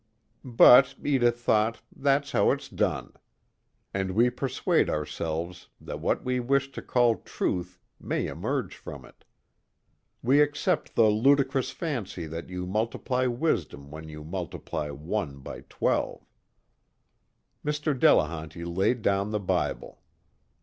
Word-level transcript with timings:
But, 0.43 0.95
Edith 1.05 1.39
thought, 1.41 1.79
that's 1.95 2.31
how 2.31 2.49
it's 2.49 2.69
done. 2.69 3.13
And 3.93 4.15
we 4.15 4.31
persuade 4.31 4.89
ourselves 4.89 5.67
that 5.79 5.99
what 5.99 6.25
we 6.25 6.39
wish 6.39 6.71
to 6.71 6.81
call 6.81 7.17
truth 7.17 7.79
may 7.99 8.25
emerge 8.25 8.75
from 8.75 9.05
it. 9.05 9.23
We 10.23 10.41
accept 10.41 10.95
the 10.95 11.05
ludicrous 11.05 11.69
fancy 11.69 12.25
that 12.25 12.49
you 12.49 12.65
multiply 12.65 13.27
wisdom 13.27 13.91
when 13.91 14.09
you 14.09 14.23
multiply 14.23 14.89
one 14.89 15.37
by 15.37 15.65
twelve. 15.69 16.25
Mr. 17.63 17.93
Delehanty 17.93 18.65
laid 18.65 19.03
down 19.03 19.29
the 19.29 19.39
Bible. 19.39 20.01